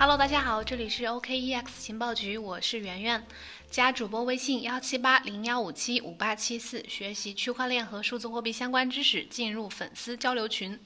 [0.00, 3.26] Hello，大家好，这里是 OKEX 情报局，我是圆圆，
[3.68, 10.78] 加主播微信幺七八零幺五七五八七四，学习区块链和数字货币相关知识，进入粉丝交流群。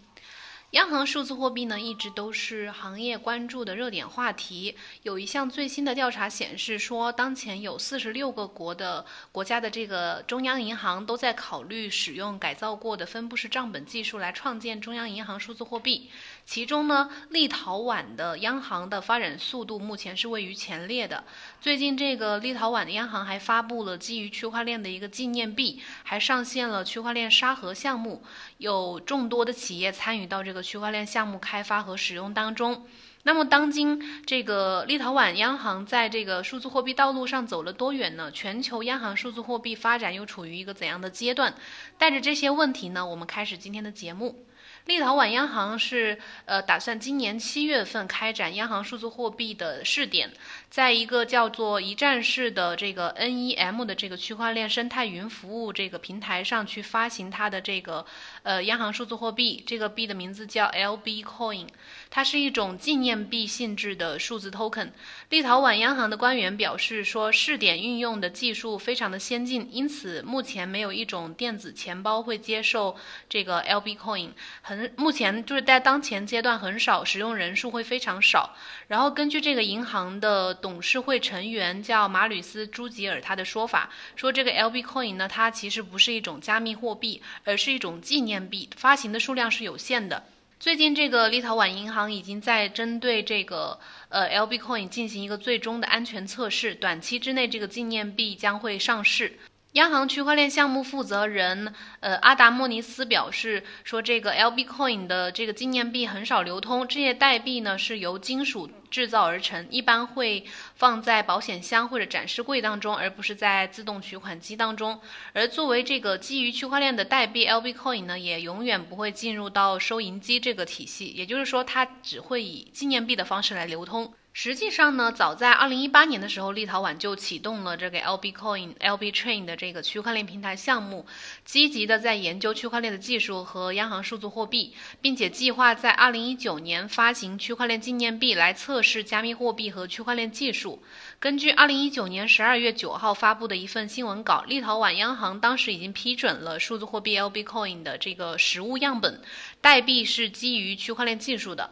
[0.73, 4.75] 央行数字货币呢，一直都是行业关注的热点话题。
[5.03, 16.09] 有一项最新的调查显示说，当前有四十六个国的国家的这个中央银行都在考虑使用改造过的分布式账本技术来创建中央银行数字货币。
[16.47, 21.23] 其中呢，立陶宛的央行的发展速度目前是位于前列的。
[21.61, 28.25] 最近，这个立陶宛的央行还发布了基于区块链的一个纪念币，还上线了区块链沙盒项目，
[28.57, 32.87] 有众多的企业参与到这个区块链项目开发和使用当中。
[33.25, 38.33] 那么，当今这个立陶宛央行在这个数字货币道路上走了多远呢？
[38.33, 41.55] 全球央行数字货币发展又处于一个怎样的阶段？
[41.99, 44.45] 带着这些问题呢，我们开始今天的节目。
[44.87, 50.33] 立陶宛央行是呃打算今年七月份开展央行数字货币的试点，
[50.73, 58.07] 在一个叫做一站式的这个 NEM 的这个区块链生态云服务这个平台上去发行它的这个
[58.43, 61.67] 呃央行数字货币，这个币的名字叫 LB Coin，
[62.09, 64.93] 它是一种纪念币性质的数字 token。
[65.29, 72.97] 立陶宛央行的官员表示说，试点运用的技术非常的先进，因此目前没有一种电子钱包会接受
[73.29, 74.31] 这个 LB Coin。
[74.63, 78.57] 很目前就是在当前阶段很少使用人数会非常少。
[78.89, 90.25] 然后根据这个银行的董事会成员叫马吕斯朱吉尔他的说法，说这个 LB Coin 呢，它其实不是一种加密货币，而是一种纪念币，发行的数量是有限的。
[90.61, 99.37] 最近这个立陶宛银行已经在针对这个呃 LB Coin 进行一个最终的安全测试，短期之内这个纪念币将会上市。
[99.73, 115.01] 央行区块链项目负责人，呃，阿达莫尼斯表示说，这个 LB Coin 的这个纪念币很少流通，这些代币呢是由金属制造而成，一般会放在保险箱或者展示柜当中，而不是在自动取款机当中。
[115.33, 124.13] 而作为这个基于区块链的代币，LB Coin 呢也永远不会进入到收银机这个体系，也就是说，它只会以纪念币的方式来流通。
[124.35, 131.05] 实际上呢，早在二零一八年的时候，立陶宛就启动了这个 LB Coin、LB Train 的这个区块链平台项目，
[131.45, 140.83] 积极的在研究区块链的技术和央行数字货币，并且计划在二零一九年发行区块链纪念币来测试加密货币和区块链技术。
[141.21, 149.21] 根据二零一九年十二月九号发布的一份新闻稿，立陶宛央行当时已经批准了数字货币 LB Coin 的这个实物样本，
[149.61, 151.71] 代币是基于区块链技术的。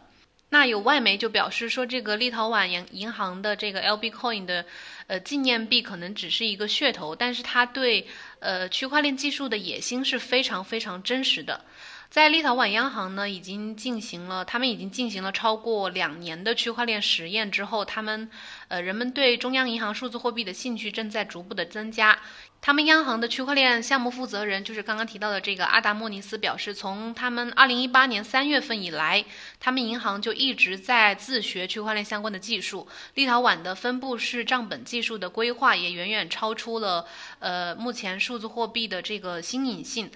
[0.53, 4.65] 那有外媒就表示说，这个立陶宛银银行的这个 LB Coin 的，
[5.07, 8.05] 呃，纪念币可能只是一个噱头，但是它对
[8.39, 11.63] 呃区块链技术的野心是非常非常真实的。
[12.11, 18.29] 在立陶宛央行呢，已经进行了，他们已经进行了超过两年的区块链实验之后，他们，
[18.67, 22.19] 呃，人们对中央银行数字货币的兴趣正在逐步的增加。
[22.59, 29.23] 他们央行的区块链项目负责人，就是刚刚提到的这个阿达莫尼斯表示，从他们二零一八年三月份以来，
[29.61, 32.87] 他们银行就一直在自学区块链相关的技术。
[33.15, 37.07] 立陶宛的分布式账本技术的规划也远远超出了，
[37.39, 40.11] 呃，目前数字货币的这个新颖性。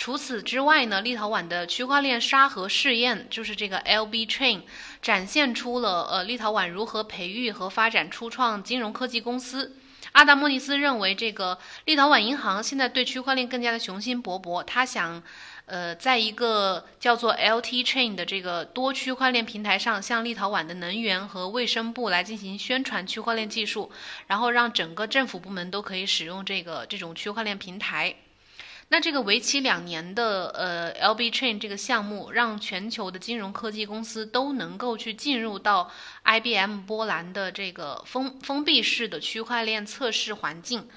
[0.00, 4.62] 除此之外呢，立陶宛的区块链沙盒试验，就是这个 LB Train，
[5.02, 9.76] 展现出了呃立陶宛如何培育和发展初创金融科技公司。
[10.12, 15.22] 阿达莫尼斯认为，这个立陶宛银行现在对区块链更加的雄心勃勃，他想，
[15.66, 23.92] 呃，在一个叫做 LT Chain 的这个多区块链平台上，向立陶宛的能源和卫生部来进行宣传区块链技术，
[24.28, 28.16] 然后让整个政府部门都可以使用这个这种区块链平台。
[28.92, 35.92] 那这个为期两年的呃 LB Chain 这个项目，让全球的金融科技公司都能够去进入到
[36.24, 40.88] IBM 波兰的这个封封闭式的区块链测试环境。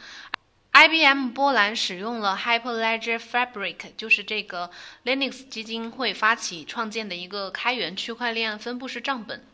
[0.72, 4.72] IBM 波兰使用了 Hyperledger Fabric，就是这个
[5.06, 9.46] Linux 基金会发起创建的一个开源区块链分布式账本。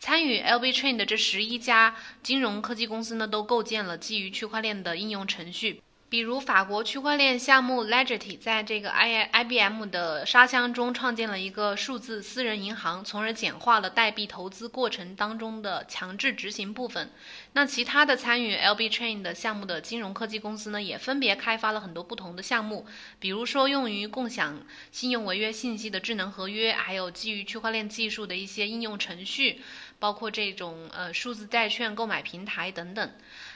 [0.00, 1.94] 参与 LB Chain 的这十一家
[2.24, 5.80] 金融科技公司呢，都构建了基于区块链的应用程序。
[6.10, 17.10] 比如法国区块链项目 Legity 在这个 I IBM 的沙箱中创建了一个数字私人银行，从而简化了代币投资过程当中的强制执行部分。
[17.54, 22.86] 那其他的参与 LB Chain 的项目的金融科技公司呢，也分别开发了很多不同的项目，
[23.18, 29.60] 比如说用于共享信用违约信息的智能合约，还有基于区块链技术的一些应用程序，
[29.98, 33.10] 包括这种呃数字债券购买平台等等。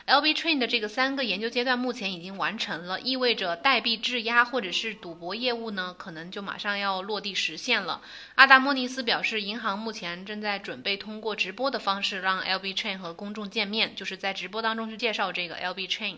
[0.08, 8.00] LB Train 的这个三个研究阶段目前已经完成了，意味着代币质押或者是赌博业务呢，可能就马上要落地实现了。
[8.34, 16.16] 阿达莫尼斯表示，银行目前正在准备通过直播的方式让 LB Train 和公众见面，就是在直播当中去介绍这个 LB Train。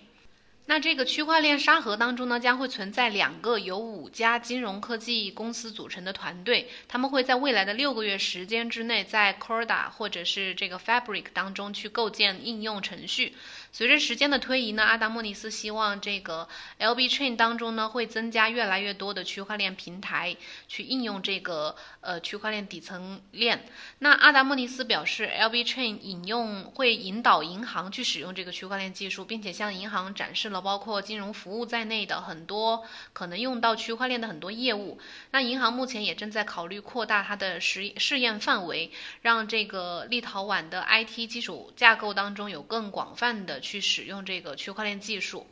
[0.66, 13.34] 那这个区块链沙盒当中呢，将会存在两个由五家金融科技公司组成的团队，他们会在未来的六个月时间之内，在 Corda 或者是这个 Fabric 当中去构建应用程序。
[13.72, 20.37] 随着时间的推移呢，阿达莫尼斯希望这个 LB Chain 当中呢会增加越来越多的区块链平台
[20.67, 23.64] 去应用这个呃区块链底层链。
[24.00, 34.99] 那阿达莫尼斯表示，LB Chain 引用会引导银行去使用这个区块链技术，并且向银行展示了包括金融服务在内的很多可能用到区块链的很多业务。
[35.31, 38.90] 那银行目前也正在考虑扩大它的实试验范围，
[39.23, 45.46] 让这个立陶宛的 IT 基础架构当中有更广泛的去使用这个区块链技术，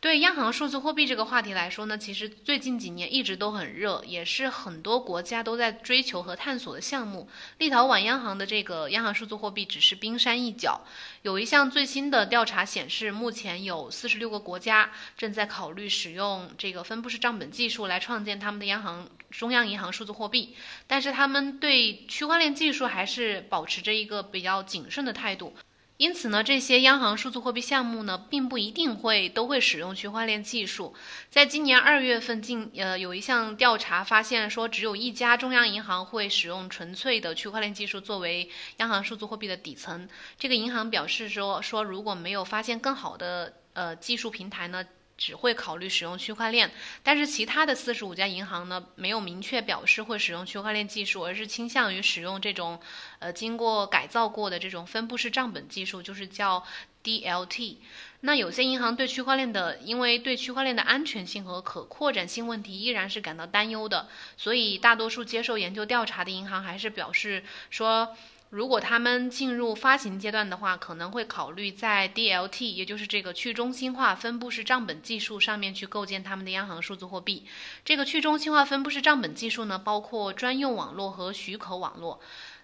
[0.00, 7.28] 对央行数字货币这个话题来说呢，其实最近几年一直都很热，也是很多国家都在追求和探索的项目。
[7.58, 10.82] 立陶宛央行的这个央行数字货币只是冰山一角。
[11.22, 20.54] 有一项最新的调查显示，目前有四十六个国家正在考虑使用这个分布式账本技术来创建他们的央行中央银行数字货币，
[20.86, 25.54] 但是他们对区块链技术还是保持着一个比较谨慎的态度。
[25.98, 30.94] 因此呢，这些央行数字货币项目呢，并不一定会都会使用区块链技术。
[31.28, 40.08] 在今年二月份，进呃有一项调查发现说，只有一家中央银行会使用纯粹的区块链技术作为央行数字货币的底层。
[40.38, 44.84] 这个银行表示说，说如果没有发现更好的呃技术平台呢。
[45.18, 46.70] 只会考虑使用区块链，
[47.02, 52.80] 但是其他的四十五家银行呢，没有明确表示会使用区块链技术，而是倾向于使用这种，
[53.18, 56.64] 呃，经过改造过的这种分布式账本技术，就是叫
[57.02, 57.76] DLT。
[58.20, 68.16] 那有些银行对区块链的，因为对区块链的安全性和可扩展性问题依然是感到担忧的，所以大多数接受研究调查的银行还是表示说。
[68.50, 77.44] 如果他们进入发行阶段的话，可能会考虑在 DLT，也就是这个去中心化分布式账本技术上面去构建他们的央行数字货币。
[77.84, 82.20] 这个去中心化分布式账本技术呢，包括专用网络和许可网络。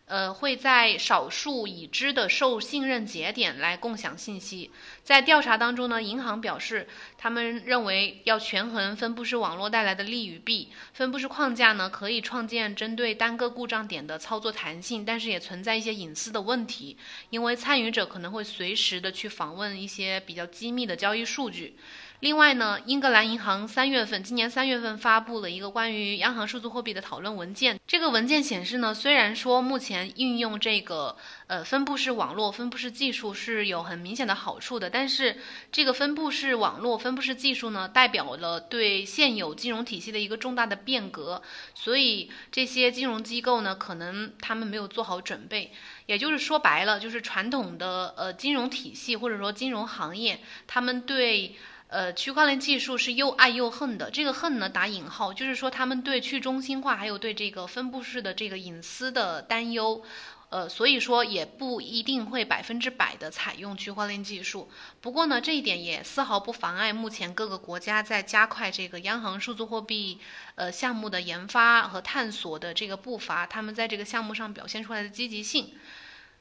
[0.06, 4.70] 呃，会在少数已知的受信任节点来共享信息。
[5.02, 6.86] 在调查当中呢，银行表示，
[7.16, 10.68] 他们认为要权衡分布式网络带来的利与弊。
[10.92, 16.98] 分布式框架呢，可以创建针对单个故障点的操作弹性，但是也存在一些隐私的问题，
[17.30, 21.76] 因为参与者可能会随时的去访问一些比较机密的交易数据。
[22.24, 27.78] 另外呢，英格兰银行三月份，今年三月份发布了一个关于央行数字货币的讨论文件。
[27.86, 31.18] 这个文件显示呢，虽然说目前运用这个
[31.48, 35.36] 呃分布式网络、分布式技术是有很明显的好处的，但是
[35.70, 41.42] 这个分布式网络、分布式技术呢，代表了对现有金融体系的一个重大的变革，
[41.74, 45.72] 所以这些金融机构呢，可能他们没有做好准备。
[46.06, 51.54] 也就是说白了，就是传统的呃金融体系或者说金融行业，他们对。
[51.94, 54.10] 呃，区块链技术是又爱又恨的。
[54.10, 60.02] 这个恨呢，打引号，就是说他们对去中心化还有对这个分布式的这个隐私的担忧，
[60.48, 64.68] 呃，所以说也不一定会百分之百的采用区块链技术。
[65.00, 70.18] 不过呢，这一点也丝毫不妨碍目前各个国家在加快这个央行数字货币
[70.56, 75.72] 呃项目的研发和探索的这个步伐，他们在这个项目上表现出来的积极性。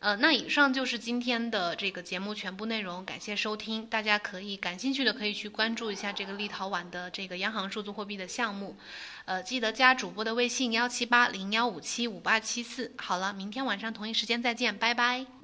[0.03, 3.87] 呃，那以上就是今天的这个节目全部内容，感谢收听。
[3.87, 8.75] 大家可以感兴趣的可以去关注一下这个立陶宛的这个央行数字货币的项目，
[9.23, 12.91] 呃，记得加主播的微信幺七八零幺五七五八七四。
[12.97, 15.42] 好了，明天晚上同一时间再见，拜拜。